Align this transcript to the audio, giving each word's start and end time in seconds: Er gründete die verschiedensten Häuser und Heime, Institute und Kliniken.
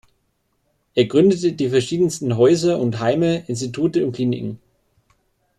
Er 0.95 1.05
gründete 1.05 1.53
die 1.53 1.69
verschiedensten 1.69 2.35
Häuser 2.35 2.79
und 2.79 2.99
Heime, 3.01 3.43
Institute 3.45 4.03
und 4.03 4.13
Kliniken. 4.13 4.59